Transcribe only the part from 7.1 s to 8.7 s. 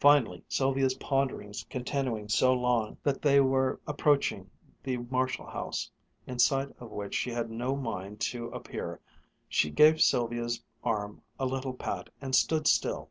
she had no mind to